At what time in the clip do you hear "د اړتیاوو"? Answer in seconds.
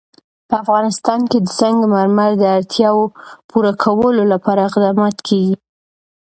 2.37-3.05